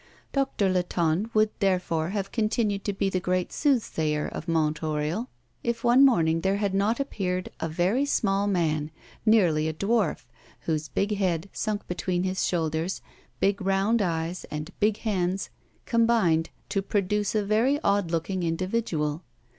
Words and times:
Doctor 0.33 0.67
Latonne 0.67 1.29
would, 1.35 1.51
therefore, 1.59 2.09
have 2.09 2.31
continued 2.31 2.83
to 2.85 2.91
be 2.93 3.07
the 3.07 3.19
great 3.19 3.53
soothsayer 3.53 4.25
of 4.27 4.47
Mont 4.47 4.81
Oriol, 4.81 5.27
if 5.63 5.83
one 5.83 6.03
morning 6.03 6.41
there 6.41 6.55
had 6.57 6.73
not 6.73 6.99
appeared 6.99 7.49
a 7.59 7.69
very 7.69 8.03
small 8.05 8.47
man, 8.47 8.89
nearly 9.27 9.67
a 9.67 9.73
dwarf, 9.73 10.25
whose 10.61 10.89
big 10.89 11.17
head 11.17 11.49
sunk 11.53 11.85
between 11.87 12.23
his 12.23 12.43
shoulders, 12.43 13.03
big 13.39 13.61
round 13.61 14.01
eyes, 14.01 14.43
and 14.49 14.71
big 14.79 14.97
hands 14.97 15.51
combined 15.85 16.49
to 16.69 16.81
produce 16.81 17.35
a 17.35 17.45
very 17.45 17.79
odd 17.83 18.09
looking 18.09 18.41
individual. 18.41 19.21